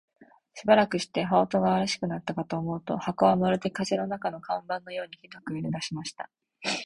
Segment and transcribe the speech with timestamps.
[0.55, 6.31] しばらくして、羽音が烈しくなったかと思うと、箱はまるで風の中の看板のようにひどく揺れだしました。